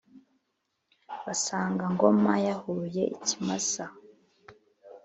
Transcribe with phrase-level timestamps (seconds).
[1.25, 3.85] basanga Ngoma yahuye ikimasa,